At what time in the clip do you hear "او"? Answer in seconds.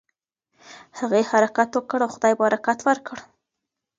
2.05-2.11